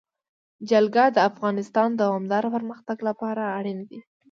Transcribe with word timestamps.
جلګه 0.69 1.05
د 1.11 1.17
افغانستان 1.29 1.89
د 1.93 1.97
دوامداره 2.01 2.47
پرمختګ 2.55 2.97
لپاره 3.09 3.43
اړین 3.57 3.79
دي. 3.89 3.99